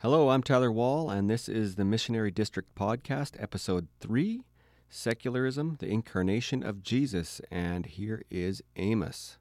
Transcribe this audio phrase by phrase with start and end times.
[0.00, 4.44] Hello, I'm Tyler Wall, and this is the Missionary District Podcast, Episode 3
[4.88, 7.40] Secularism, the Incarnation of Jesus.
[7.50, 9.38] And here is Amos.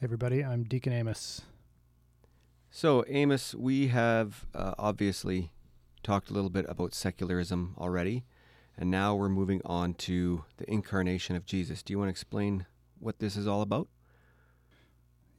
[0.00, 1.42] Hey everybody, I'm Deacon Amos.
[2.72, 5.52] So, Amos, we have uh, obviously
[6.02, 8.24] talked a little bit about secularism already,
[8.76, 11.84] and now we're moving on to the Incarnation of Jesus.
[11.84, 12.66] Do you want to explain
[12.98, 13.86] what this is all about?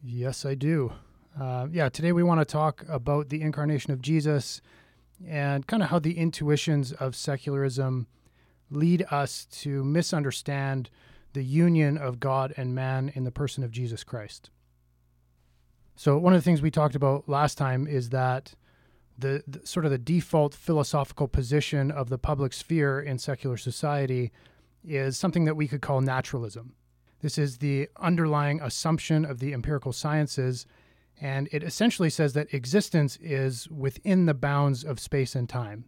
[0.02, 0.94] Yes, I do.
[1.40, 4.62] Uh, yeah, today we want to talk about the incarnation of Jesus
[5.28, 8.08] and kind of how the intuitions of secularism
[8.72, 10.90] lead us to misunderstand
[11.34, 14.50] the union of God and man in the person of Jesus Christ.
[15.98, 18.56] So, one of the things we talked about last time is that
[19.18, 24.32] the, the sort of the default philosophical position of the public sphere in secular society
[24.86, 26.76] is something that we could call naturalism.
[27.22, 30.66] This is the underlying assumption of the empirical sciences
[31.20, 35.86] and it essentially says that existence is within the bounds of space and time.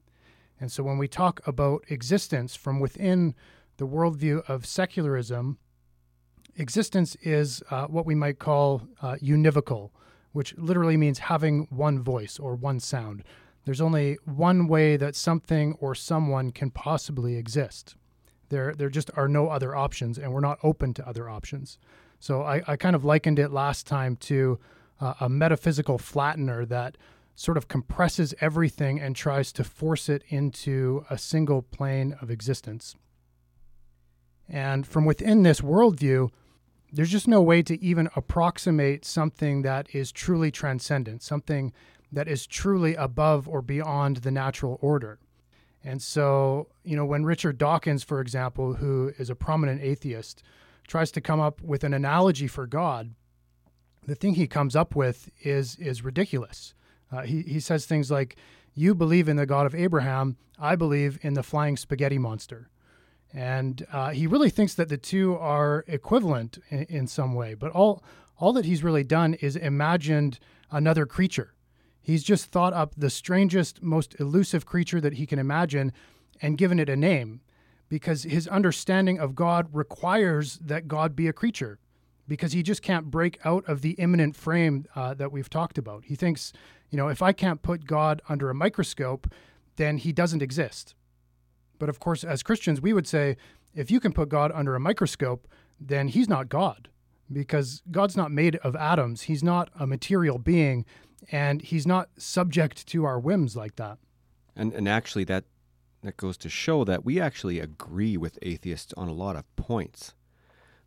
[0.60, 3.36] And so when we talk about existence from within
[3.78, 5.58] the worldview of secularism,
[6.56, 9.92] existence is uh, what we might call uh, univocal,
[10.32, 13.24] which literally means having one voice or one sound.
[13.66, 17.96] There's only one way that something or someone can possibly exist.
[18.50, 21.78] There, there just are no other options, and we're not open to other options.
[22.20, 24.58] So I, I kind of likened it last time to
[25.00, 26.98] uh, a metaphysical flattener that
[27.36, 32.96] sort of compresses everything and tries to force it into a single plane of existence.
[34.50, 36.32] And from within this worldview,
[36.92, 41.74] there's just no way to even approximate something that is truly transcendent, something
[42.12, 45.20] that is truly above or beyond the natural order.
[45.84, 50.44] And so, you know, when Richard Dawkins, for example, who is a prominent atheist,
[50.88, 53.14] tries to come up with an analogy for God,
[54.08, 56.74] the thing he comes up with is is ridiculous.
[57.12, 58.38] Uh, he he says things like,
[58.74, 62.70] "You believe in the God of Abraham, I believe in the flying spaghetti monster,"
[63.34, 67.54] and uh, he really thinks that the two are equivalent in, in some way.
[67.54, 68.04] But all
[68.40, 70.40] all that he's really done is imagined
[70.72, 71.54] another creature.
[72.02, 75.92] He's just thought up the strangest, most elusive creature that he can imagine,
[76.42, 77.42] and given it a name,
[77.90, 81.80] because his understanding of God requires that God be a creature
[82.28, 86.06] because he just can't break out of the immanent frame uh, that we've talked about.
[86.06, 86.52] He thinks,
[86.90, 89.32] you know, if I can't put God under a microscope,
[89.78, 90.96] then he doesn't exist.
[91.80, 93.38] But of course, as Christians, we would say,
[93.74, 95.48] if you can put God under a microscope,
[95.80, 96.90] then he's not God
[97.32, 99.24] because God's not made of atoms.
[99.24, 100.86] He's not a material being
[101.32, 103.98] and he's not subject to our whims like that.
[104.56, 105.46] And, and actually, that,
[106.02, 110.16] that goes to show that we actually agree with atheists on a lot of points.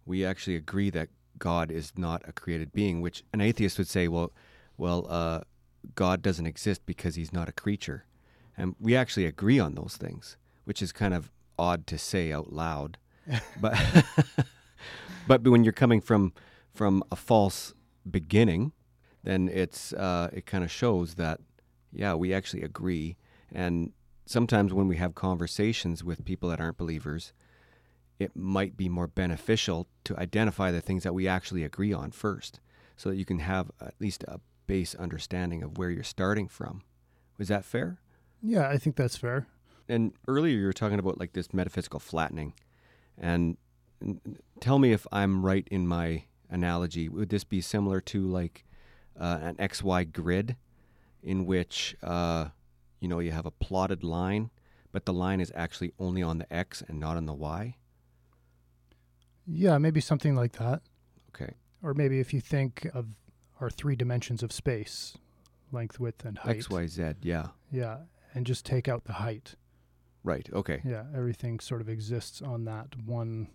[0.04, 1.08] We actually agree that
[1.40, 4.32] God is not a created being, which an atheist would say, well,
[4.76, 5.40] well, uh,
[5.96, 8.04] God doesn't exist because he's not a creature.
[8.56, 12.52] And we actually agree on those things, which is kind of odd to say out
[12.52, 12.98] loud.
[13.60, 13.76] but
[15.26, 16.32] but when you're coming from
[16.72, 17.74] from a false
[18.08, 18.72] beginning,
[19.24, 21.40] then it's uh, it kind of shows that
[21.92, 23.16] yeah, we actually agree.
[23.52, 23.92] And
[24.26, 27.32] sometimes when we have conversations with people that aren't believers,
[28.20, 32.60] it might be more beneficial to identify the things that we actually agree on first
[32.96, 36.82] so that you can have at least a base understanding of where you're starting from.
[37.38, 37.98] Was that fair?
[38.42, 39.46] Yeah, I think that's fair.
[39.88, 42.52] And earlier you were talking about like this metaphysical flattening.
[43.18, 43.56] And,
[44.60, 47.08] tell me if I'm right in my analogy.
[47.08, 48.64] Would this be similar to like
[49.18, 50.56] uh, an XY grid
[51.22, 52.46] in which, uh,
[52.98, 54.50] you know, you have a plotted line,
[54.90, 57.76] but the line is actually only on the X and not on the Y?
[59.46, 60.82] Yeah, maybe something like that.
[61.34, 61.54] Okay.
[61.82, 63.06] Or maybe if you think of
[63.60, 65.16] our three dimensions of space,
[65.72, 66.56] length, width, and height.
[66.56, 67.48] X, Y, Z, yeah.
[67.70, 67.98] Yeah,
[68.34, 69.54] and just take out the height.
[70.22, 70.82] Right, okay.
[70.84, 73.48] Yeah, everything sort of exists on that one,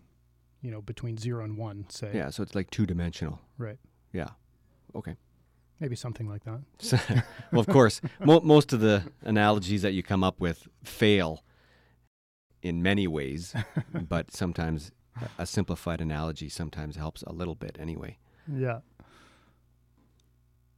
[0.61, 2.11] you know, between zero and one, say.
[2.13, 3.39] Yeah, so it's like two dimensional.
[3.57, 3.77] Right.
[4.13, 4.29] Yeah.
[4.95, 5.15] Okay.
[5.79, 7.25] Maybe something like that.
[7.51, 11.43] well, of course, mo- most of the analogies that you come up with fail
[12.61, 13.53] in many ways,
[14.09, 14.91] but sometimes
[15.37, 18.17] a simplified analogy sometimes helps a little bit anyway.
[18.51, 18.79] Yeah.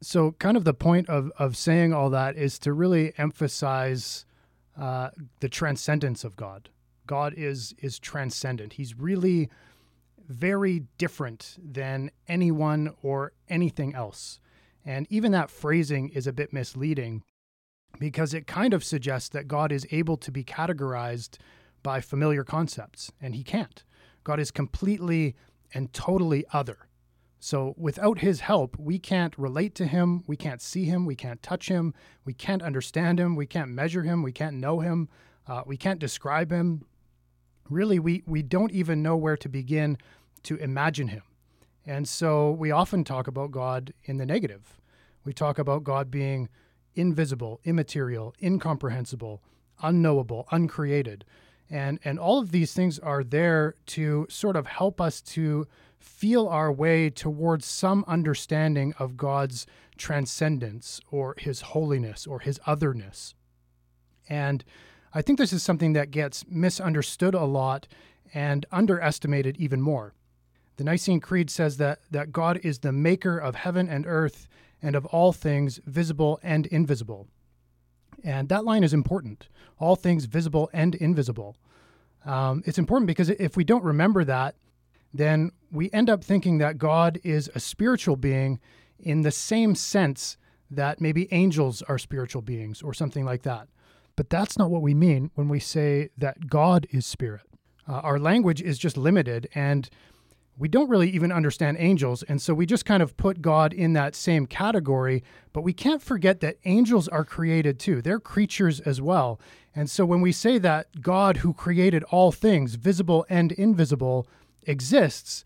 [0.01, 4.25] So, kind of the point of, of saying all that is to really emphasize
[4.79, 6.69] uh, the transcendence of God.
[7.07, 8.73] God is is transcendent.
[8.73, 9.49] He's really
[10.27, 14.39] very different than anyone or anything else.
[14.85, 17.23] And even that phrasing is a bit misleading
[17.99, 21.37] because it kind of suggests that God is able to be categorized
[21.81, 23.83] by familiar concepts, and he can't.
[24.27, 25.37] God is completely
[25.73, 26.89] and totally other.
[27.39, 31.41] So without his help, we can't relate to him, we can't see him, we can't
[31.41, 31.93] touch him,
[32.25, 35.07] we can't understand him, we can't measure him, we can't know him,
[35.47, 36.83] uh, we can't describe him.
[37.69, 39.97] Really, we, we don't even know where to begin
[40.43, 41.23] to imagine him.
[41.85, 44.77] And so we often talk about God in the negative.
[45.23, 46.49] We talk about God being
[46.95, 49.41] invisible, immaterial, incomprehensible,
[49.81, 51.23] unknowable, uncreated.
[51.69, 55.67] And, and all of these things are there to sort of help us to
[55.99, 59.65] feel our way towards some understanding of God's
[59.97, 63.33] transcendence or his holiness or his otherness.
[64.29, 64.63] And
[65.13, 67.87] I think this is something that gets misunderstood a lot
[68.33, 70.13] and underestimated even more.
[70.77, 74.47] The Nicene Creed says that, that God is the maker of heaven and earth
[74.81, 77.27] and of all things visible and invisible.
[78.23, 79.47] And that line is important
[79.79, 81.55] all things visible and invisible.
[82.25, 84.55] Um, it's important because if we don't remember that,
[85.13, 88.59] then we end up thinking that God is a spiritual being
[88.99, 90.37] in the same sense
[90.69, 93.67] that maybe angels are spiritual beings or something like that.
[94.15, 97.43] But that's not what we mean when we say that God is spirit.
[97.87, 99.89] Uh, our language is just limited and
[100.57, 102.23] we don't really even understand angels.
[102.23, 105.23] And so we just kind of put God in that same category.
[105.53, 109.39] But we can't forget that angels are created too, they're creatures as well.
[109.75, 114.27] And so when we say that God, who created all things, visible and invisible,
[114.63, 115.43] exists,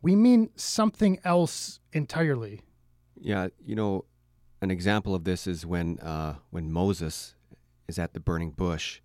[0.00, 2.62] we mean something else entirely.
[3.20, 4.06] Yeah, you know,
[4.62, 7.34] an example of this is when uh, when Moses
[7.86, 9.00] is at the burning bush,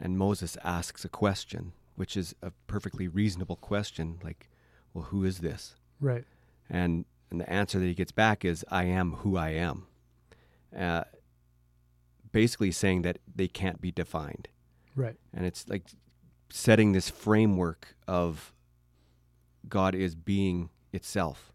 [0.00, 4.48] and Moses asks a question, which is a perfectly reasonable question, like,
[4.96, 6.24] "Well, who is this?" Right.
[6.70, 9.86] And and the answer that he gets back is, "I am who I am."
[10.76, 11.04] Uh,
[12.32, 14.48] basically saying that they can't be defined.
[14.94, 15.16] Right.
[15.32, 15.84] And it's like
[16.50, 18.52] setting this framework of
[19.68, 21.52] God is being itself.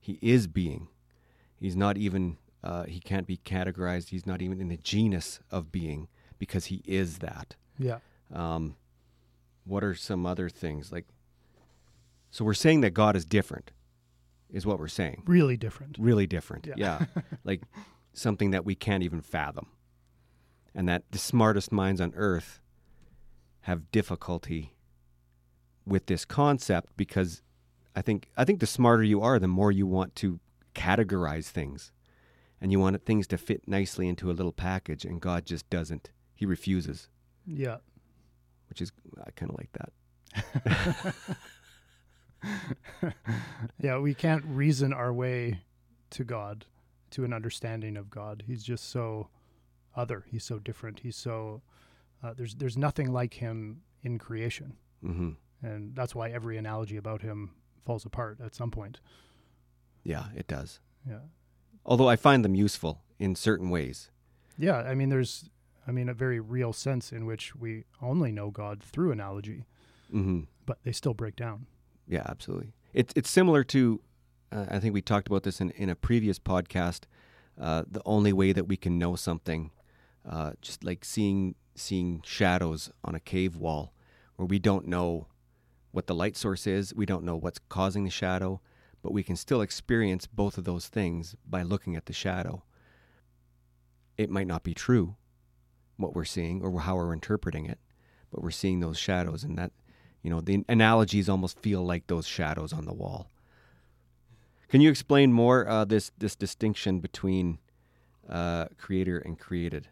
[0.00, 0.88] He is being.
[1.56, 4.08] He's not even, uh, he can't be categorized.
[4.08, 6.08] He's not even in the genus of being
[6.38, 7.56] because he is that.
[7.78, 7.98] Yeah.
[8.32, 8.76] Um,
[9.64, 10.90] what are some other things?
[10.90, 11.06] Like,
[12.32, 13.70] so we're saying that God is different,
[14.50, 15.22] is what we're saying.
[15.26, 15.96] Really different.
[16.00, 16.66] Really different.
[16.66, 16.74] Yeah.
[16.76, 17.04] Yeah.
[17.44, 17.62] like
[18.12, 19.68] something that we can't even fathom.
[20.74, 22.60] And that the smartest minds on earth
[23.60, 24.74] have difficulty
[25.86, 27.42] with this concept because
[27.94, 30.40] I think I think the smarter you are, the more you want to
[30.74, 31.92] categorize things.
[32.60, 36.10] And you want things to fit nicely into a little package and God just doesn't.
[36.34, 37.08] He refuses,
[37.44, 37.78] Yeah.
[38.68, 41.14] which is I kind of like that.
[43.80, 45.60] yeah, we can't reason our way
[46.10, 46.66] to God,
[47.10, 48.44] to an understanding of God.
[48.46, 49.28] He's just so
[49.96, 50.24] other.
[50.30, 51.00] He's so different.
[51.00, 51.62] He's so
[52.22, 55.30] uh, there's there's nothing like him in creation, hmm
[55.62, 57.50] and that's why every analogy about him
[57.84, 58.98] falls apart at some point.
[60.04, 60.80] Yeah, it does.
[61.08, 61.18] Yeah,
[61.86, 64.10] Although I find them useful in certain ways.
[64.58, 64.78] yeah.
[64.78, 65.48] I mean, there's
[65.86, 69.64] I mean a very real sense in which we only know God through analogy,
[70.10, 71.66] hmm but they still break down.
[72.06, 72.72] Yeah, absolutely.
[72.92, 74.00] It's it's similar to,
[74.50, 77.04] uh, I think we talked about this in, in a previous podcast.
[77.60, 79.70] Uh, the only way that we can know something,
[80.28, 83.92] uh, just like seeing seeing shadows on a cave wall,
[84.36, 85.26] where we don't know
[85.90, 88.60] what the light source is, we don't know what's causing the shadow,
[89.02, 92.62] but we can still experience both of those things by looking at the shadow.
[94.16, 95.16] It might not be true,
[95.96, 97.78] what we're seeing or how we're interpreting it,
[98.30, 99.72] but we're seeing those shadows, and that
[100.22, 103.26] you know, the analogies almost feel like those shadows on the wall.
[104.68, 107.58] Can you explain more uh, this this distinction between
[108.28, 109.88] uh, creator and created?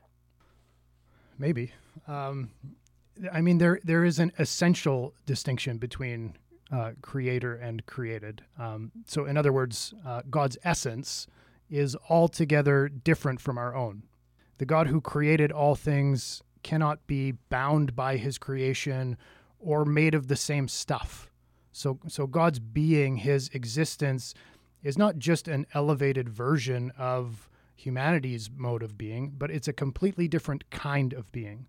[1.39, 1.73] Maybe.
[2.07, 2.51] Um,
[3.33, 6.35] I mean, there there is an essential distinction between
[6.73, 8.43] uh, creator and created.
[8.59, 11.27] Um, so, in other words, uh, God's essence
[11.69, 14.05] is altogether different from our own.
[14.59, 19.17] The God who created all things cannot be bound by His creation
[19.61, 21.31] or made of the same stuff.
[21.73, 24.35] So, so God's being, His existence,
[24.83, 30.29] is not just an elevated version of humanity's mode of being, but it's a completely
[30.29, 31.67] different kind of being.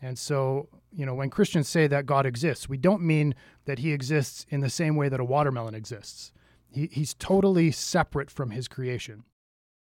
[0.00, 3.34] And so, you know, when Christians say that God exists, we don't mean
[3.66, 6.32] that he exists in the same way that a watermelon exists.
[6.68, 9.24] He, he's totally separate from his creation.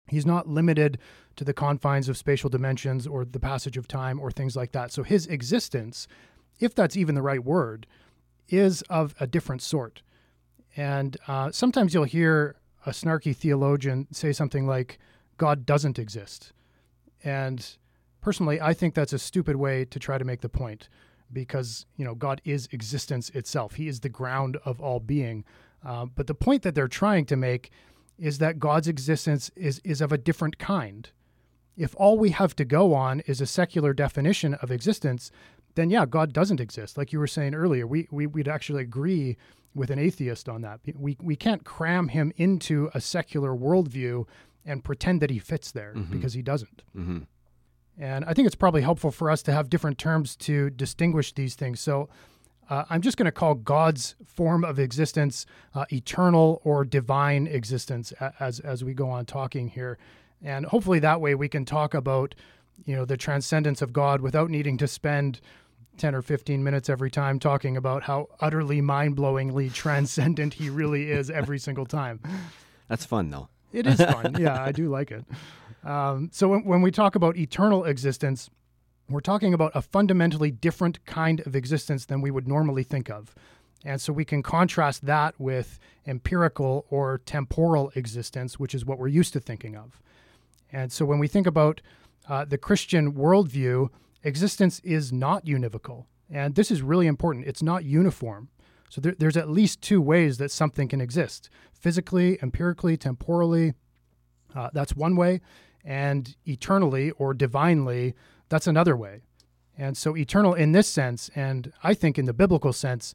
[0.07, 0.97] He's not limited
[1.35, 4.91] to the confines of spatial dimensions or the passage of time or things like that.
[4.91, 6.07] So his existence,
[6.59, 7.87] if that's even the right word,
[8.49, 10.01] is of a different sort.
[10.75, 14.99] And uh, sometimes you'll hear a snarky theologian say something like,
[15.37, 16.53] God doesn't exist.
[17.23, 17.65] And
[18.21, 20.89] personally, I think that's a stupid way to try to make the point
[21.31, 23.75] because, you know, God is existence itself.
[23.75, 25.43] He is the ground of all being.
[25.85, 27.71] Uh, but the point that they're trying to make
[28.17, 31.09] is that God's existence is, is of a different kind.
[31.75, 35.31] If all we have to go on is a secular definition of existence,
[35.77, 36.97] then yeah, God doesn't exist.
[36.97, 39.37] Like you were saying earlier, we, we, would actually agree
[39.73, 40.81] with an atheist on that.
[40.95, 44.25] We, we can't cram him into a secular worldview
[44.65, 46.11] and pretend that he fits there mm-hmm.
[46.11, 46.83] because he doesn't.
[46.95, 47.19] Mm-hmm.
[47.99, 51.55] And I think it's probably helpful for us to have different terms to distinguish these
[51.55, 51.79] things.
[51.79, 52.09] So
[52.69, 58.11] uh, I'm just going to call God's form of existence uh, eternal or divine existence
[58.39, 59.97] as, as we go on talking here.
[60.43, 62.35] And hopefully that way we can talk about,
[62.85, 65.39] you know, the transcendence of God without needing to spend
[65.97, 71.29] 10 or 15 minutes every time talking about how utterly mind-blowingly transcendent he really is
[71.29, 72.19] every single time.
[72.87, 73.49] That's fun though.
[73.73, 74.35] It is fun.
[74.39, 75.25] yeah, I do like it.
[75.83, 78.49] Um, so when, when we talk about eternal existence,
[79.09, 83.33] we're talking about a fundamentally different kind of existence than we would normally think of.
[83.85, 89.07] And so we can contrast that with empirical or temporal existence, which is what we're
[89.07, 90.01] used to thinking of.
[90.71, 91.81] And so when we think about
[92.27, 93.89] uh, the Christian worldview,
[94.27, 96.05] existence is not univocal.
[96.29, 97.47] And this is really important.
[97.47, 98.49] It's not uniform.
[98.89, 103.73] So there, there's at least two ways that something can exist physically, empirically, temporally.
[104.55, 105.41] Uh, that's one way
[105.87, 108.13] and eternally or divinely,
[108.49, 109.21] that's another way.
[109.77, 113.13] And so, eternal in this sense, and I think in the biblical sense,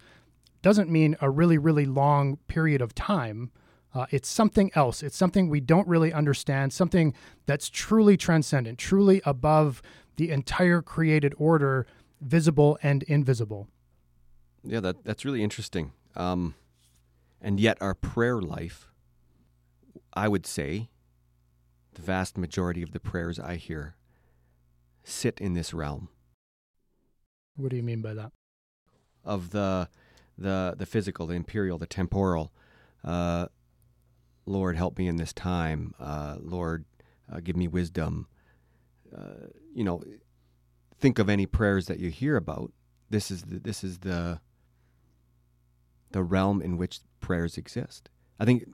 [0.63, 3.51] doesn't mean a really, really long period of time.
[3.95, 5.03] Uh, it's something else.
[5.03, 7.15] It's something we don't really understand, something
[7.45, 9.83] that's truly transcendent, truly above
[10.17, 11.87] the entire created order,
[12.21, 13.69] visible and invisible.
[14.65, 15.93] Yeah, that, that's really interesting.
[16.15, 16.55] Um,
[17.41, 18.89] and yet, our prayer life,
[20.13, 20.89] I would say,
[21.95, 23.97] the vast majority of the prayers I hear
[25.05, 26.09] sit in this realm.
[27.57, 28.33] What do you mean by that?
[29.25, 29.89] Of the
[30.39, 32.53] the the physical, the empirical, the temporal.
[33.05, 33.47] Uh,
[34.47, 35.95] Lord, help me in this time.
[36.01, 36.85] Uh, Lord,
[37.31, 38.27] uh, give me wisdom.
[39.17, 40.03] Uh, you know,
[40.99, 42.73] think of any prayers that you hear about.
[43.11, 44.41] This is the, this is the
[46.13, 48.09] the realm in which prayers exist.
[48.39, 48.65] I think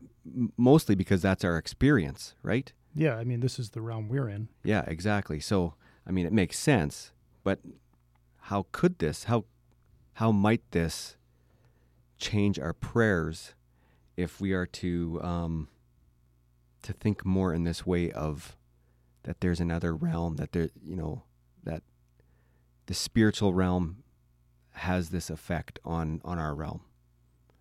[0.56, 2.72] mostly because that's our experience, right?
[2.94, 4.48] Yeah, I mean, this is the realm we're in.
[4.64, 5.40] Yeah, exactly.
[5.40, 5.74] So,
[6.06, 7.12] I mean, it makes sense,
[7.44, 7.60] but
[8.42, 9.44] how could this, how,
[10.14, 11.16] how might this
[12.18, 13.54] change our prayers
[14.16, 15.68] if we are to, um,
[16.82, 18.56] to think more in this way of
[19.24, 21.24] that there's another realm, that there, you know,
[21.64, 21.82] that
[22.86, 24.02] the spiritual realm
[24.72, 26.80] has this effect on, on our realm.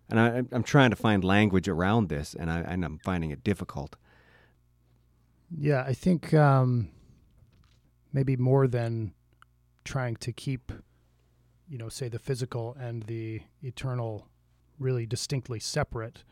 [0.08, 3.44] And I, I'm trying to find language around this, and, I, and I'm finding it
[3.44, 3.96] difficult.
[5.50, 6.88] Yeah, I think um,
[8.12, 9.12] maybe more than
[9.84, 10.72] trying to keep,
[11.68, 14.28] you know, say the physical and the eternal
[14.78, 16.24] really distinctly separate.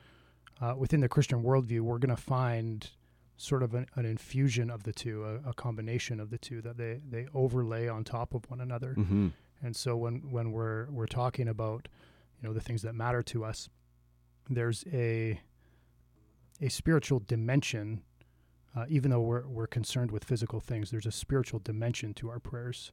[0.60, 2.90] Uh, within the Christian worldview, we're going to find
[3.36, 6.78] sort of an, an, infusion of the two, a, a, combination of the two that
[6.78, 8.94] they, they overlay on top of one another.
[8.96, 9.28] Mm-hmm.
[9.62, 11.88] And so when, when we're, we're talking about,
[12.40, 13.68] you know, the things that matter to us,
[14.48, 15.38] there's a,
[16.62, 18.02] a spiritual dimension
[18.76, 22.38] uh, even though we're, we're concerned with physical things, there's a spiritual dimension to our
[22.38, 22.92] prayers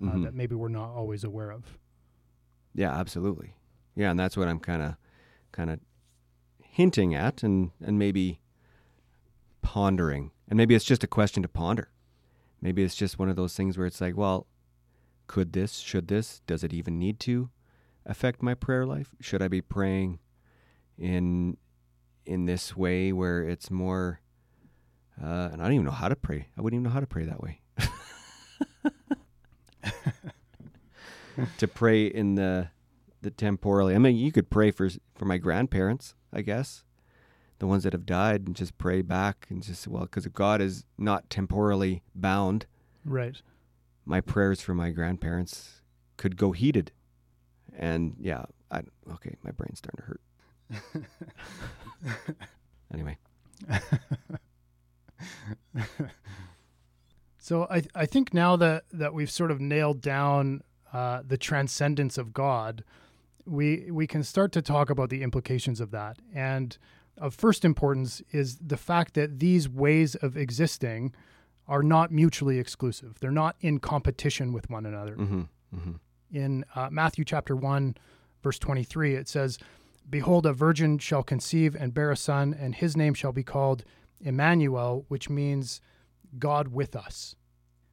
[0.00, 0.22] uh, mm-hmm.
[0.22, 1.78] that maybe we're not always aware of.
[2.74, 3.54] Yeah, absolutely.
[3.94, 4.94] Yeah, and that's what I'm kind of
[5.52, 5.80] kind of
[6.62, 8.40] hinting at and and maybe
[9.62, 10.32] pondering.
[10.48, 11.90] And maybe it's just a question to ponder.
[12.60, 14.46] Maybe it's just one of those things where it's like, well,
[15.26, 17.50] could this, should this, does it even need to
[18.04, 19.14] affect my prayer life?
[19.20, 20.18] Should I be praying
[20.98, 21.56] in
[22.26, 24.20] in this way where it's more
[25.22, 26.48] uh, and I don't even know how to pray.
[26.56, 27.60] I wouldn't even know how to pray that way.
[31.58, 32.68] to pray in the
[33.22, 33.94] the temporally.
[33.94, 36.84] I mean, you could pray for for my grandparents, I guess,
[37.60, 40.84] the ones that have died, and just pray back and just well, because God is
[40.98, 42.66] not temporally bound.
[43.04, 43.40] Right.
[44.04, 45.82] My prayers for my grandparents
[46.16, 46.90] could go heated,
[47.76, 50.20] and yeah, I okay, my brain's starting to hurt.
[52.94, 53.18] anyway.
[57.38, 60.62] so I I think now that that we've sort of nailed down
[60.94, 62.84] uh, the transcendence of God,
[63.44, 66.20] we we can start to talk about the implications of that.
[66.34, 66.78] And
[67.20, 71.14] of first importance is the fact that these ways of existing
[71.68, 73.20] are not mutually exclusive.
[73.20, 75.14] They're not in competition with one another.
[75.14, 75.42] Mm-hmm,
[75.76, 75.92] mm-hmm.
[76.32, 77.96] In uh, Matthew chapter one,
[78.42, 79.58] verse twenty three, it says.
[80.08, 83.84] Behold, a virgin shall conceive and bear a son, and his name shall be called
[84.20, 85.80] Emmanuel, which means
[86.36, 87.36] God with us.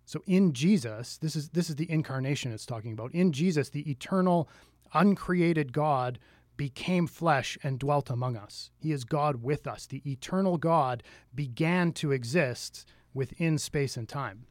[0.05, 3.13] So in Jesus, this is this is the incarnation it's talking about.
[3.13, 4.49] In Jesus, the eternal,
[4.93, 6.17] uncreated God
[6.57, 8.71] became flesh and dwelt among us.
[8.77, 9.85] He is God with us.
[9.85, 14.45] The eternal God began to exist within space and time.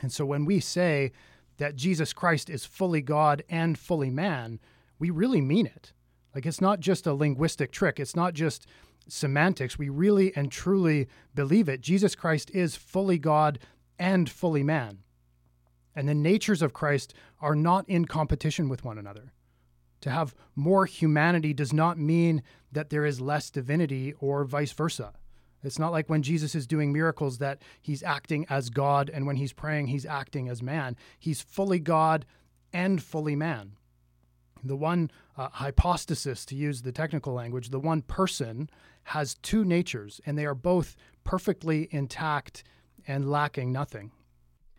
[0.00, 1.12] And so when we say
[1.58, 4.58] that Jesus Christ is fully God and fully man,
[4.98, 5.92] we really mean it.
[6.34, 8.66] Like it's not just a linguistic trick, it's not just
[9.08, 9.78] semantics.
[9.78, 11.80] We really and truly believe it.
[11.80, 13.58] Jesus Christ is fully God
[13.98, 14.98] and fully man.
[15.96, 19.32] And the natures of Christ are not in competition with one another.
[20.02, 25.12] To have more humanity does not mean that there is less divinity or vice versa.
[25.62, 29.36] It's not like when Jesus is doing miracles that he's acting as God and when
[29.36, 30.96] he's praying, he's acting as man.
[31.18, 32.24] He's fully God
[32.72, 33.72] and fully man.
[34.62, 38.70] The one uh, hypostasis, to use the technical language, the one person
[39.04, 42.62] has two natures, and they are both perfectly intact
[43.06, 44.12] and lacking nothing.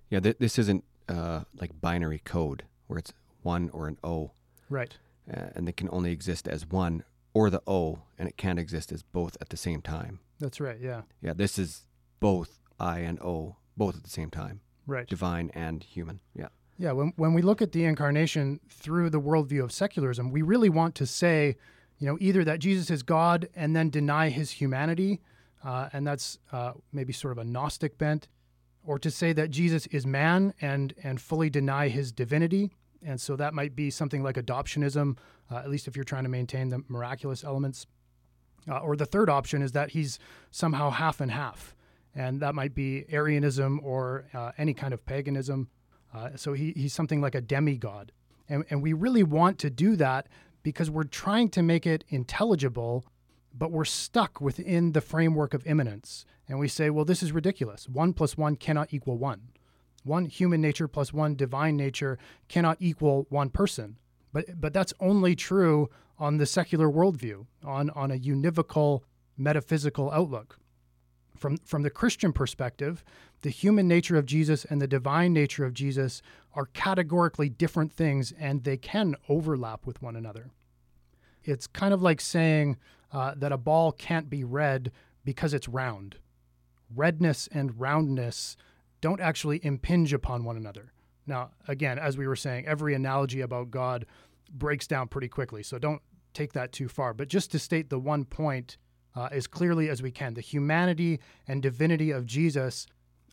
[0.09, 4.31] Yeah, th- this isn't uh, like binary code where it's one or an O.
[4.69, 4.97] Right.
[5.31, 8.91] Uh, and it can only exist as one or the O, and it can't exist
[8.91, 10.19] as both at the same time.
[10.39, 10.79] That's right.
[10.81, 11.01] Yeah.
[11.21, 11.85] Yeah, this is
[12.19, 14.61] both I and O, both at the same time.
[14.87, 15.07] Right.
[15.07, 16.21] Divine and human.
[16.33, 16.47] Yeah.
[16.77, 16.93] Yeah.
[16.93, 20.95] When, when we look at the incarnation through the worldview of secularism, we really want
[20.95, 21.55] to say,
[21.99, 25.21] you know, either that Jesus is God and then deny his humanity,
[25.63, 28.27] uh, and that's uh, maybe sort of a Gnostic bent,
[28.85, 32.71] or to say that Jesus is man and and fully deny his divinity,
[33.03, 35.17] and so that might be something like adoptionism,
[35.51, 37.85] uh, at least if you're trying to maintain the miraculous elements.
[38.69, 40.19] Uh, or the third option is that he's
[40.51, 41.75] somehow half and half,
[42.13, 45.69] and that might be Arianism or uh, any kind of paganism.
[46.13, 48.11] Uh, so he, he's something like a demigod.
[48.47, 50.27] And, and we really want to do that
[50.63, 53.05] because we're trying to make it intelligible,
[53.53, 56.25] but we're stuck within the framework of immanence.
[56.47, 57.87] And we say, well, this is ridiculous.
[57.87, 59.49] One plus one cannot equal one.
[60.09, 63.99] One human nature plus one divine nature cannot equal one person.
[64.33, 65.87] But, but that's only true
[66.17, 69.01] on the secular worldview, on, on a univocal
[69.37, 70.57] metaphysical outlook.
[71.37, 73.03] From, from the Christian perspective,
[73.43, 76.23] the human nature of Jesus and the divine nature of Jesus
[76.55, 80.49] are categorically different things and they can overlap with one another.
[81.43, 82.77] It's kind of like saying
[83.13, 84.91] uh, that a ball can't be red
[85.23, 86.15] because it's round.
[86.95, 88.57] Redness and roundness
[89.01, 90.91] don't actually impinge upon one another.
[91.25, 94.05] Now, again, as we were saying, every analogy about God
[94.51, 96.01] breaks down pretty quickly, so don't
[96.33, 97.13] take that too far.
[97.13, 98.77] But just to state the one point
[99.15, 102.87] uh, as clearly as we can the humanity and divinity of Jesus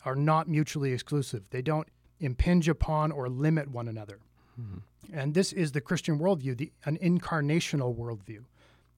[0.05, 1.87] are not mutually exclusive, they don't
[2.19, 4.19] impinge upon or limit one another.
[4.59, 4.77] Mm-hmm.
[5.13, 8.43] And this is the Christian worldview, the, an incarnational worldview,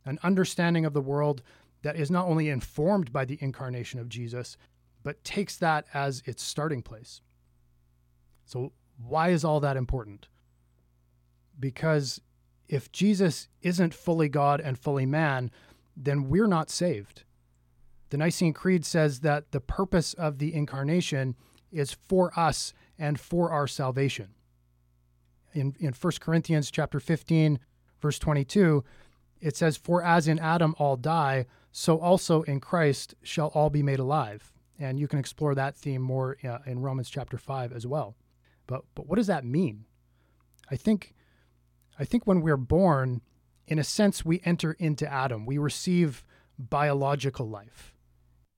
[0.06, 1.42] an understanding of the world
[1.82, 4.58] that is not only informed by the incarnation of Jesus,
[5.04, 7.22] but takes that as its starting place.
[8.46, 10.28] So, why is all that important?
[11.60, 12.22] Because
[12.68, 15.52] if Jesus isn't fully God and fully man,
[15.96, 17.24] then we're not saved.
[18.10, 21.36] The Nicene Creed says that the purpose of the incarnation
[21.72, 24.30] is for us and for our salvation.
[25.54, 27.60] In, in 1 Corinthians chapter 15,
[28.02, 28.84] verse 22,
[29.42, 33.84] it says, For as in Adam all die, so also in Christ shall all be
[33.84, 34.52] made alive.
[34.80, 38.16] And you can explore that theme more uh, in Romans chapter 5 as well.
[38.66, 39.86] But, but what does that mean?
[40.72, 41.14] I think
[42.00, 43.22] I think when we're born,
[43.68, 45.46] in a sense, we enter into Adam.
[45.46, 46.24] We receive
[46.58, 47.94] biological life.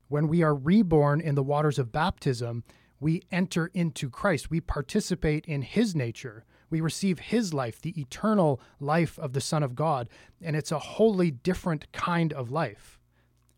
[0.07, 2.63] When we are reborn in the waters of baptism,
[2.99, 4.51] we enter into Christ.
[4.51, 6.45] We participate in his nature.
[6.69, 10.07] We receive his life, the eternal life of the Son of God.
[10.39, 12.99] And it's a wholly different kind of life.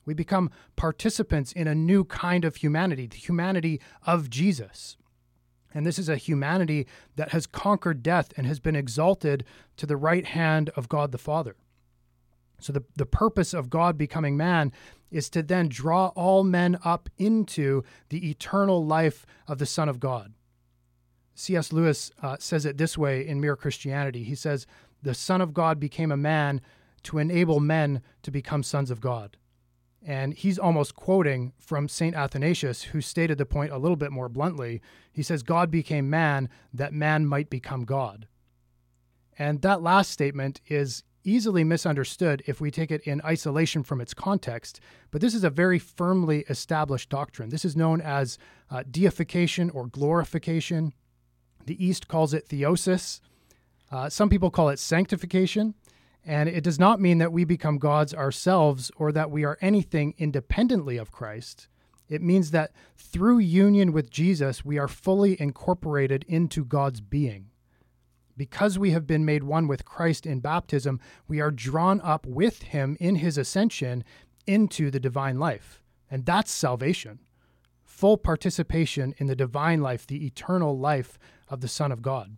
[0.06, 4.98] We become participants in a new kind of humanity, the humanity of Jesus.
[5.74, 9.44] And this is a humanity that has conquered death and has been exalted
[9.78, 11.56] to the right hand of God the Father.
[12.60, 14.72] So, the, the purpose of God becoming man
[15.12, 20.00] is to then draw all men up into the eternal life of the Son of
[20.00, 20.34] God.
[21.36, 21.74] C.S.
[21.74, 24.24] Lewis uh, says it this way in Mere Christianity.
[24.24, 24.66] He says,
[25.02, 26.62] The Son of God became a man
[27.04, 29.36] to enable men to become sons of God.
[30.06, 32.16] And he's almost quoting from St.
[32.16, 34.82] Athanasius, who stated the point a little bit more bluntly.
[35.12, 38.28] He says, God became man that man might become God.
[39.38, 44.13] And that last statement is easily misunderstood if we take it in isolation from its
[44.13, 44.80] context,
[45.12, 47.50] but this is a very firmly established doctrine.
[47.50, 48.38] This is known as
[48.70, 50.94] uh, deification or glorification.
[51.66, 53.22] The East calls it theosis.
[53.92, 55.76] Uh, some people call it sanctification.
[56.26, 60.14] And it does not mean that we become gods ourselves or that we are anything
[60.18, 61.68] independently of Christ.
[62.08, 67.50] It means that through union with Jesus, we are fully incorporated into God's being.
[68.38, 72.64] Because we have been made one with Christ in baptism, we are drawn up with
[72.64, 74.04] him in his ascension
[74.48, 75.82] into the divine life.
[76.10, 77.20] And that's salvation.
[77.84, 82.38] Full participation in the divine life, the eternal life of the Son of God.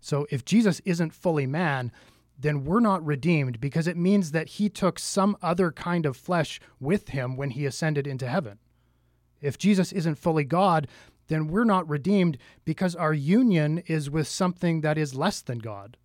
[0.00, 1.92] So if Jesus isn't fully man,
[2.38, 6.60] then we're not redeemed because it means that he took some other kind of flesh
[6.78, 8.58] with him when he ascended into heaven.
[9.40, 10.86] If Jesus isn't fully God,
[11.26, 15.96] then we're not redeemed because our union is with something that is less than God.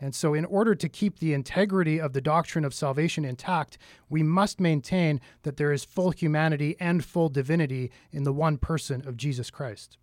[0.00, 3.78] And so, in order to keep the integrity of the doctrine of salvation intact,
[4.10, 9.06] we must maintain that there is full humanity and full divinity in the one person
[9.06, 9.96] of Jesus Christ.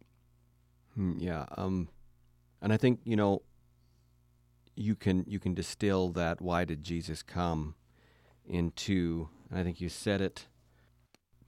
[0.95, 1.45] Hmm, yeah.
[1.57, 1.89] Um,
[2.61, 3.41] and I think you know
[4.75, 7.75] you can you can distill that why did Jesus come
[8.45, 10.47] into and I think you said it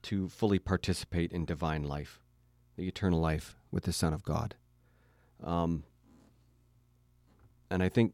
[0.04, 2.20] to fully participate in divine life,
[2.76, 4.56] the eternal life with the Son of God.
[5.42, 5.86] Um,
[7.72, 8.14] and I think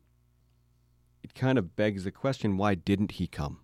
[1.24, 3.60] it kind of begs the question why didn't he come?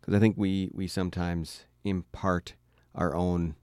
[0.00, 2.54] Because I think we, we sometimes impart
[2.94, 3.56] our own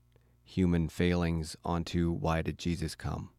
[0.43, 3.32] human failings onto why did Jesus come?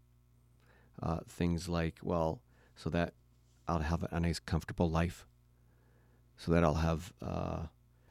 [1.05, 2.41] Uh, things like, well,
[2.77, 3.13] so that
[3.69, 5.27] I'll have a nice, comfortable life.
[6.39, 7.67] So that I'll have, uh,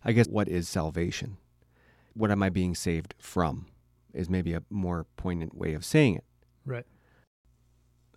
[0.06, 1.38] I guess, what is salvation?
[2.14, 3.66] What am I being saved from?
[4.14, 6.24] Is maybe a more poignant way of saying it.
[6.68, 6.86] Right.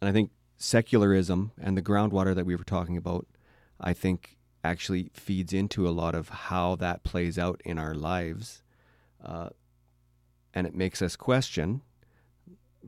[0.02, 3.26] And I think secularism and the groundwater that we were talking about,
[3.80, 8.62] I think actually feeds into a lot of how that plays out in our lives.
[9.24, 9.48] Uh,
[10.52, 11.80] and it makes us question,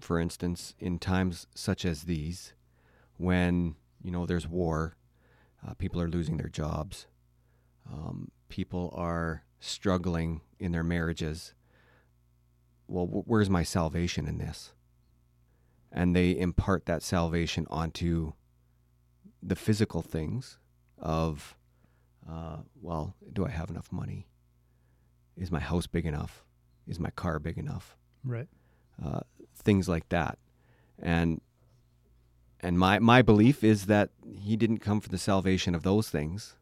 [0.01, 2.53] for instance, in times such as these,
[3.17, 4.97] when you know there's war,
[5.67, 7.07] uh, people are losing their jobs,
[7.91, 11.55] um, people are struggling in their marriages.
[12.87, 14.73] Well, where's my salvation in this?
[15.93, 18.33] And they impart that salvation onto
[19.43, 20.59] the physical things
[20.99, 21.57] of,
[22.29, 24.27] uh, well, do I have enough money?
[25.37, 26.45] Is my house big enough?
[26.87, 27.97] Is my car big enough?
[28.25, 28.49] Right.
[29.03, 29.21] Uh,
[29.59, 30.39] things like that.
[31.01, 31.41] And
[32.61, 36.57] and my, my belief is that he didn't come for the salvation of those things.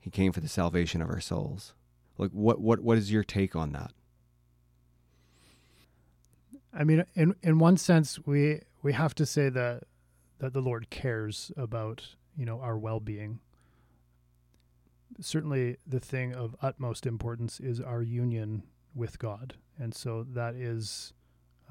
[0.00, 1.74] He came for the salvation of our souls.
[2.16, 3.92] Like what what what is your take on that?
[6.72, 9.84] I mean in in one sense we we have to say that
[10.38, 13.40] that the Lord cares about, you know, our well-being.
[15.20, 18.62] Certainly the thing of utmost importance is our union
[18.94, 19.54] with God.
[19.78, 21.12] And so that is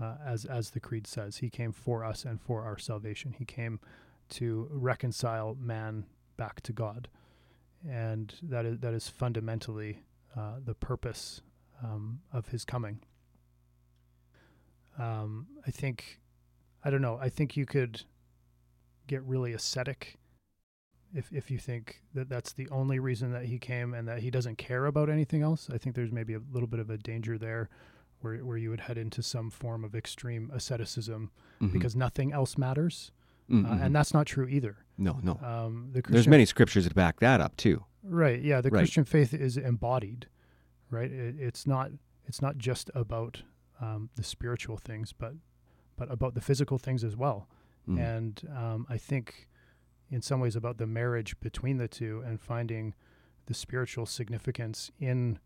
[0.02, 1.38] uh, as as the creed says.
[1.38, 3.34] He came for us and for our salvation.
[3.38, 3.80] He came
[4.30, 6.06] to reconcile man
[6.36, 7.08] back to God,
[7.88, 10.04] and that is that is fundamentally
[10.36, 11.42] uh, the purpose
[11.84, 13.00] um, of his coming.
[15.00, 16.20] Um, I think,
[16.84, 17.20] I don't know.
[17.22, 18.02] I think you could
[19.06, 20.18] get really ascetic
[21.14, 24.30] if if you think that that's the only reason that he came and that he
[24.30, 25.70] doesn't care about anything else.
[25.74, 27.70] I think there's maybe a little bit of a danger there
[28.22, 31.74] where where you would head into some form of extreme asceticism mm-hmm.
[31.74, 33.12] because nothing else matters,
[33.50, 33.72] mm-hmm.
[33.72, 34.78] uh, and that's not true either.
[34.98, 35.40] No, no.
[35.44, 37.84] Um, the There's many scriptures that back that up too.
[38.04, 38.42] Right.
[38.42, 38.62] Yeah.
[38.62, 38.80] The right.
[38.80, 40.28] Christian faith is embodied.
[40.90, 41.12] Right.
[41.12, 41.92] It, it's not.
[42.26, 43.44] It's not just about
[43.80, 45.34] um, the spiritual things, but
[45.98, 47.48] but about the physical things as well.
[47.88, 48.18] Mm.
[48.18, 49.48] And um, I think,
[50.10, 52.94] in some ways, about the marriage between the two and finding
[53.46, 55.40] the spiritual significance in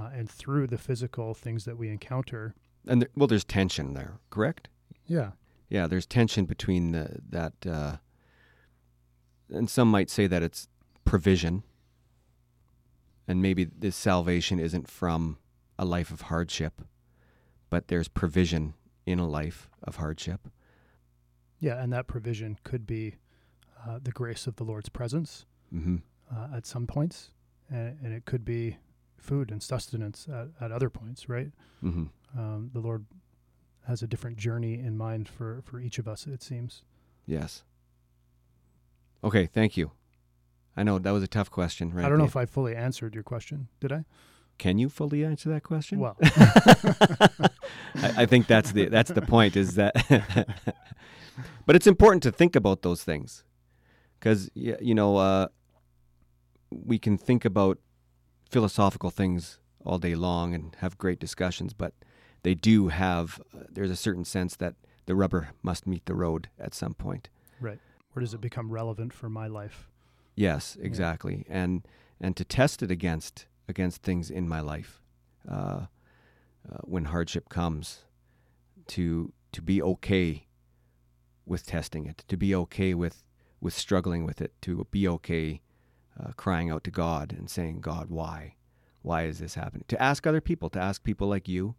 [0.00, 2.54] uh, and through the physical things that we encounter.
[2.86, 4.68] And there, well, there's tension there, correct?
[5.06, 5.32] Yeah.
[5.68, 7.96] Yeah, there's tension between the, that, uh,
[9.50, 10.68] and some might say that it's
[11.04, 11.62] provision,
[13.26, 15.38] and maybe this salvation isn't from
[15.78, 16.82] a life of hardship,
[17.70, 18.74] but there's provision
[19.06, 20.48] in a life of hardship.
[21.58, 23.16] Yeah, and that provision could be
[23.86, 25.96] uh, the grace of the Lord's presence mm-hmm.
[26.34, 27.30] uh, at some points,
[27.70, 28.76] and, and, it could be
[29.22, 31.50] food and sustenance at, at other points, right?
[31.82, 32.04] Mm-hmm.
[32.38, 33.06] Um, the Lord
[33.86, 36.82] has a different journey in mind for, for each of us, it seems.
[37.26, 37.64] Yes.
[39.24, 39.92] Okay, thank you.
[40.76, 42.04] I know that was a tough question, right?
[42.04, 43.68] I don't know if I fully answered your question.
[43.80, 44.04] Did I?
[44.58, 45.98] Can you fully answer that question?
[45.98, 47.40] Well, I,
[47.94, 49.56] I, think that's the that's the point.
[49.56, 49.94] Is that,
[51.66, 53.44] but it's important to think about those things,
[54.18, 55.48] because you know uh,
[56.70, 57.78] we can think about
[58.52, 61.94] philosophical things all day long and have great discussions, but
[62.42, 64.74] they do have, uh, there's a certain sense that
[65.06, 67.30] the rubber must meet the road at some point.
[67.60, 67.78] Right.
[68.12, 69.88] Where does it become relevant for my life?
[70.36, 71.46] Yes, exactly.
[71.48, 71.62] Yeah.
[71.62, 71.88] And,
[72.20, 75.00] and to test it against, against things in my life
[75.50, 75.86] uh,
[76.70, 78.04] uh, when hardship comes,
[78.88, 80.46] to, to be okay
[81.46, 83.24] with testing it, to be okay with
[83.62, 85.62] with struggling with it, to be okay
[86.18, 88.56] uh, crying out to God and saying, God, why?
[89.02, 89.84] Why is this happening?
[89.88, 91.74] To ask other people, to ask people like you,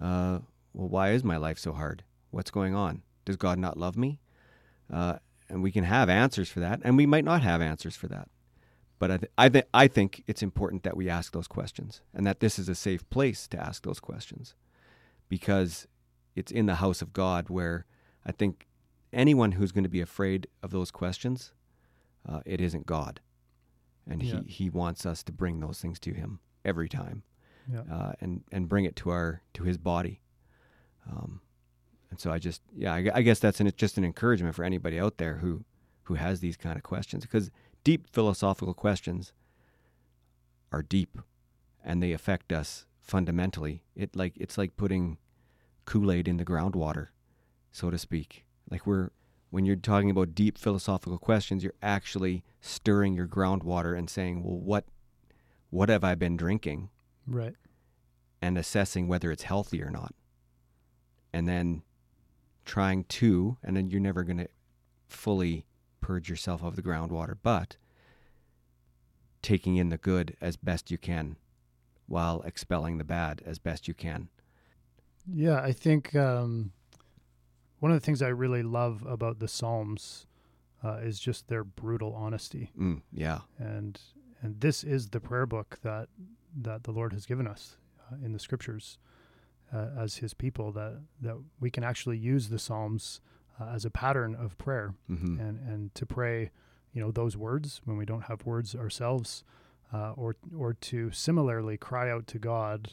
[0.00, 0.40] uh,
[0.72, 2.04] well, why is my life so hard?
[2.30, 3.02] What's going on?
[3.24, 4.20] Does God not love me?
[4.92, 5.16] Uh,
[5.48, 8.28] and we can have answers for that, and we might not have answers for that.
[8.98, 12.26] But I, th- I, th- I think it's important that we ask those questions and
[12.26, 14.54] that this is a safe place to ask those questions
[15.28, 15.86] because
[16.36, 17.86] it's in the house of God where
[18.24, 18.66] I think
[19.12, 21.52] anyone who's going to be afraid of those questions,
[22.28, 23.20] uh, it isn't God.
[24.08, 24.40] And Yeah.
[24.44, 27.22] he, he wants us to bring those things to him every time
[27.70, 27.82] Yeah.
[27.90, 30.20] uh, and, and bring it to our to his body.
[31.10, 31.40] Um,
[32.10, 34.98] and so I just, yeah, I, I guess that's an, just an encouragement for anybody
[35.00, 35.64] out there who,
[36.04, 37.50] who has these kind of questions because
[37.82, 39.32] deep philosophical questions
[40.72, 41.18] are deep
[41.84, 43.82] and they affect us fundamentally.
[43.96, 45.18] It like, it's like putting
[45.86, 47.08] Kool-Aid in the groundwater,
[47.72, 48.44] so to speak.
[48.70, 49.10] Like we're,
[49.54, 54.58] when you're talking about deep philosophical questions, you're actually stirring your groundwater and saying, well,
[54.58, 54.84] what,
[55.70, 56.90] what have I been drinking?
[57.24, 57.54] Right.
[58.42, 60.12] and assessing whether it's healthy or not.
[61.32, 61.82] And then
[62.64, 64.48] trying to, and then you're never going to
[65.06, 65.66] fully
[66.00, 67.76] purge yourself of the groundwater, but
[69.40, 71.36] taking in the good as best you can
[72.06, 74.30] while expelling the bad as best you can.
[75.32, 76.72] Yeah, I think um,
[77.80, 80.26] one of the things I really love about the Psalms
[80.82, 83.40] uh, is just their brutal honesty, Mm, yeah.
[83.58, 84.00] and
[84.42, 86.08] and this is the prayer book that
[86.62, 87.76] that the Lord has given us
[88.10, 88.98] uh, in the Scriptures
[89.72, 90.72] uh, as His people.
[90.72, 93.20] That that we can actually use the Psalms
[93.60, 96.50] uh, as a pattern of prayer, hmm and and to pray,
[96.92, 99.42] you know, those words when we don't have words ourselves,
[99.92, 102.92] uh, or or to similarly cry out to God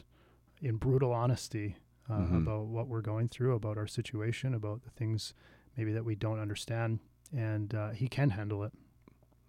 [0.62, 1.76] in brutal honesty
[2.10, 2.38] uh, Mhm.
[2.44, 5.34] about what we're going through, about our situation, about the things
[5.78, 7.00] maybe that we don't understand,
[7.36, 8.74] and uh, He can handle it.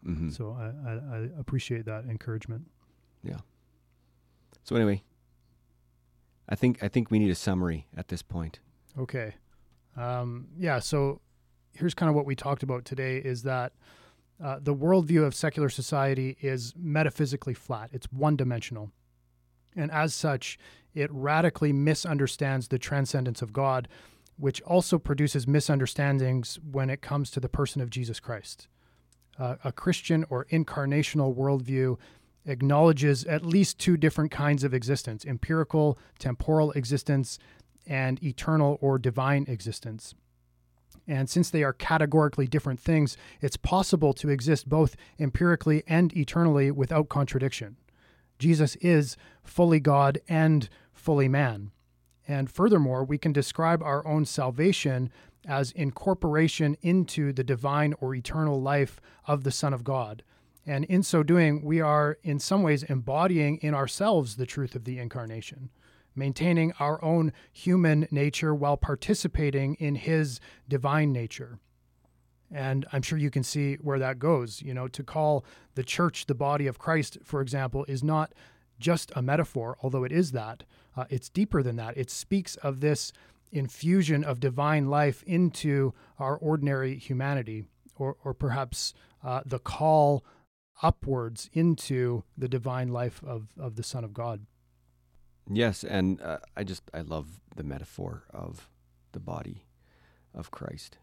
[0.04, 2.66] hmm So I, I, I appreciate that encouragement.
[3.22, 3.38] Yeah.
[4.64, 5.02] So anyway,
[6.48, 8.60] I think I think we need a summary at this point.
[8.98, 9.34] Okay.
[9.96, 10.78] Um, yeah.
[10.80, 11.20] So
[11.72, 13.72] here's kind of what we talked about today is that
[14.42, 18.90] uh, the worldview of secular society is metaphysically flat, it's one dimensional.
[19.76, 20.58] And as such,
[20.94, 23.88] it radically misunderstands the transcendence of God,
[24.36, 28.68] which also produces misunderstandings when it comes to the person of Jesus Christ.
[29.38, 31.98] Uh, a Christian or incarnational worldview
[32.44, 37.38] acknowledges at least two different kinds of existence empirical, temporal existence,
[37.86, 40.14] and eternal or divine existence.
[41.06, 46.70] And since they are categorically different things, it's possible to exist both empirically and eternally
[46.70, 47.76] without contradiction.
[48.42, 51.70] Jesus is fully God and fully man.
[52.26, 55.12] And furthermore, we can describe our own salvation
[55.46, 60.24] as incorporation into the divine or eternal life of the Son of God.
[60.66, 64.84] And in so doing, we are in some ways embodying in ourselves the truth of
[64.84, 65.70] the incarnation
[66.14, 71.58] maintaining our own human nature while participating in his divine nature.
[72.52, 74.60] And I'm sure you can see where that goes.
[74.62, 78.32] You know, to call the church the body of Christ, for example, is not
[78.78, 80.64] just a metaphor, although it is that.
[80.96, 81.96] Uh, it's deeper than that.
[81.96, 83.12] It speaks of this
[83.50, 87.64] infusion of divine life into our ordinary humanity,
[87.96, 90.24] or, or perhaps uh, the call
[90.82, 94.46] upwards into the divine life of, of the Son of God.
[95.50, 98.68] Yes, and uh, I just I love the metaphor of
[99.12, 99.64] the body
[100.34, 100.98] of Christ.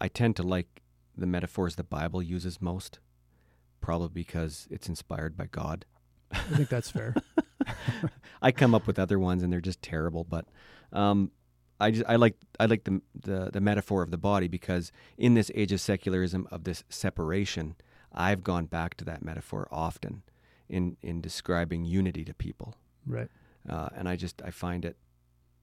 [0.00, 0.82] I tend to like
[1.16, 2.98] the metaphors the Bible uses most,
[3.80, 5.84] probably because it's inspired by God.
[6.32, 7.14] I think that's fair.
[8.42, 10.46] I come up with other ones and they're just terrible, but
[10.92, 11.30] um,
[11.80, 15.34] I just I like I like the, the the metaphor of the body because in
[15.34, 17.76] this age of secularism of this separation,
[18.12, 20.22] I've gone back to that metaphor often
[20.68, 22.76] in in describing unity to people
[23.06, 23.28] right.
[23.68, 24.96] uh, and I just I find it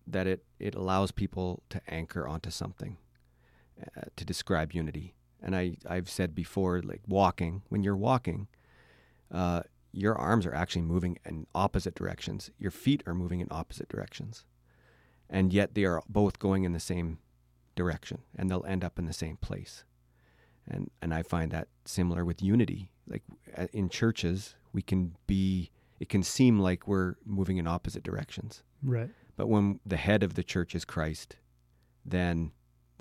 [0.08, 2.98] that it it allows people to anchor onto something
[3.98, 5.16] uh, to describe unity.
[5.42, 8.48] And I I've said before, like walking when you're walking,
[9.32, 12.52] uh, your arms are actually moving in opposite directions.
[12.60, 14.46] Your feet are moving in opposite directions,
[15.30, 17.20] and yet they are both going in the same
[17.76, 19.84] direction, and they'll end up in the same place.
[20.68, 22.92] And and I find that similar with unity.
[23.08, 23.24] Like
[23.58, 28.64] uh, in churches, we can be it can seem like we're moving in opposite directions.
[28.84, 29.10] Right.
[29.36, 31.38] But when the head of the church is Christ,
[32.06, 32.52] then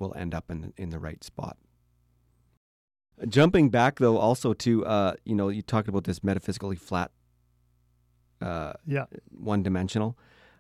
[0.01, 1.57] we'll end up in in the right spot.
[3.29, 7.11] Jumping back though, also to uh, you know, you talked about this metaphysically flat,
[8.41, 9.05] uh, Yeah.
[9.31, 10.17] one dimensional.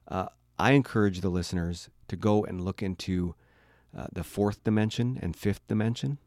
[0.06, 0.26] Uh,
[0.58, 3.34] I encourage the listeners to go and look into
[3.96, 6.18] uh, the fourth dimension and fifth dimension.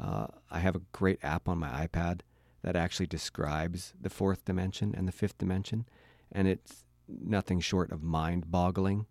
[0.00, 2.20] Uh, I have a great app on my iPad
[2.62, 5.86] that actually describes the fourth dimension and the fifth dimension,
[6.30, 9.06] and it's nothing short of mind boggling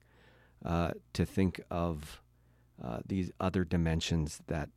[0.63, 2.21] uh, to think of
[2.83, 4.69] uh, these other dimensions that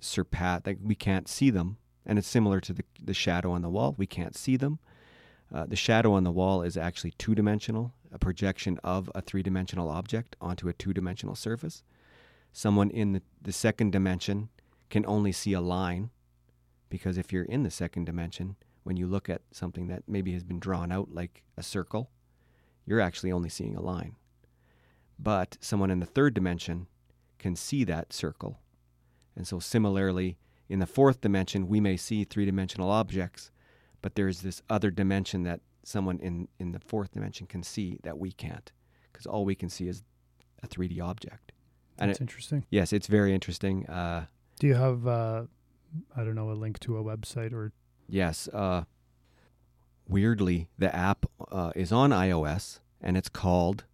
[0.00, 1.78] surpass, that we can't see them.
[2.04, 3.94] And it's similar to the, the shadow on the wall.
[3.96, 4.78] We can't see them.
[5.52, 9.42] Uh, the shadow on the wall is actually two dimensional, a projection of a three
[9.42, 11.82] dimensional object onto a two dimensional surface.
[12.52, 14.48] Someone in the, the second dimension
[14.90, 16.10] can only see a line
[16.88, 20.44] because if you're in the second dimension, when you look at something that maybe has
[20.44, 22.10] been drawn out like a circle,
[22.84, 24.14] you're actually only seeing a line.
[25.18, 26.86] But someone in the third dimension
[27.38, 28.60] can see that circle.
[29.34, 33.50] And so, similarly, in the fourth dimension, we may see three dimensional objects,
[34.02, 38.18] but there's this other dimension that someone in, in the fourth dimension can see that
[38.18, 38.72] we can't,
[39.12, 40.02] because all we can see is
[40.62, 41.52] a 3D object.
[41.98, 42.66] And That's it, interesting.
[42.70, 43.86] Yes, it's very interesting.
[43.86, 44.26] Uh,
[44.58, 45.44] Do you have, uh,
[46.16, 47.72] I don't know, a link to a website or?
[48.08, 48.48] Yes.
[48.52, 48.84] Uh,
[50.08, 53.84] weirdly, the app uh, is on iOS and it's called,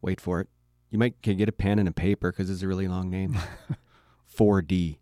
[0.00, 0.48] wait for it,
[0.92, 3.36] you might can get a pen and a paper because it's a really long name.
[4.36, 4.98] 4D,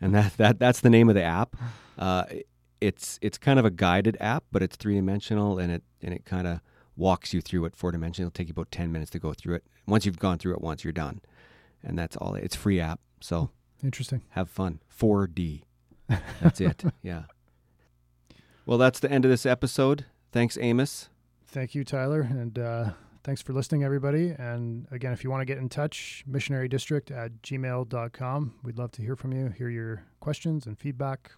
[0.00, 1.56] and that that that's the name of the app.
[1.98, 2.24] Uh,
[2.80, 6.24] it's it's kind of a guided app, but it's three dimensional, and it and it
[6.24, 6.60] kind of
[6.96, 8.26] walks you through it four dimensional.
[8.26, 9.64] It'll take you about ten minutes to go through it.
[9.86, 11.20] Once you've gone through it once, you're done,
[11.82, 12.34] and that's all.
[12.34, 13.50] It's free app, so
[13.82, 14.22] interesting.
[14.30, 14.80] Have fun.
[14.98, 15.62] 4D.
[16.40, 16.84] That's it.
[17.02, 17.24] Yeah.
[18.66, 20.06] Well, that's the end of this episode.
[20.32, 21.08] Thanks, Amos.
[21.46, 22.90] Thank you, Tyler, and uh,
[23.24, 24.34] thanks for listening, everybody.
[24.38, 28.54] And again, if you want to get in touch, missionary district at gmail.com.
[28.62, 31.32] We'd love to hear from you, hear your questions and feedback.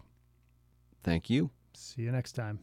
[1.02, 1.50] Thank you.
[1.74, 2.58] See you next time.